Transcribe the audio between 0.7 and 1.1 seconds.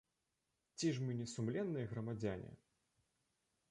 Ці ж